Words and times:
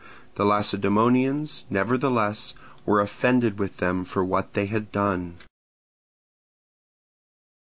The 0.33 0.45
Lacedaemonians, 0.47 1.65
nevertheless, 1.69 2.55
were 2.87 3.01
offended 3.01 3.59
with 3.59 3.77
them 3.77 4.03
for 4.03 4.25
what 4.25 4.55
they 4.55 4.65
had 4.65 4.91
done. 4.91 5.37